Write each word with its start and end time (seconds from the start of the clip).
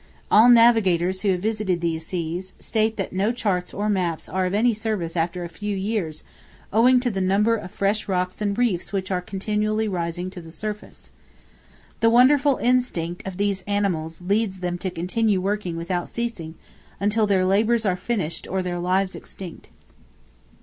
All 0.31 0.49
navigators 0.49 1.21
who 1.21 1.29
have 1.29 1.41
visited 1.43 1.79
these 1.79 2.07
seas, 2.07 2.55
state 2.59 2.97
that 2.97 3.13
no 3.13 3.31
charts 3.31 3.71
or 3.71 3.87
maps 3.87 4.27
are 4.27 4.47
of 4.47 4.53
any 4.55 4.73
service 4.73 5.15
after 5.15 5.43
a 5.43 5.47
few 5.47 5.75
years, 5.77 6.23
owing 6.73 6.99
to 7.01 7.11
the 7.11 7.21
number 7.21 7.53
of 7.55 7.69
fresh 7.69 8.07
rocks 8.07 8.41
and 8.41 8.57
reefs 8.57 8.91
which 8.91 9.11
are 9.11 9.21
continually 9.21 9.87
rising 9.87 10.31
to 10.31 10.41
the 10.41 10.51
surface. 10.51 11.11
The 11.99 12.09
wonderful 12.09 12.57
instinct 12.57 13.27
of 13.27 13.37
these 13.37 13.61
animals 13.67 14.23
leads 14.23 14.61
them 14.61 14.79
to 14.79 14.89
continue 14.89 15.39
working 15.39 15.77
without 15.77 16.09
ceasing, 16.09 16.55
until 16.99 17.27
their 17.27 17.45
labors 17.45 17.85
are 17.85 17.95
finished, 17.95 18.47
or 18.47 18.63
their 18.63 18.79
lives 18.79 19.13
extinct. 19.15 19.69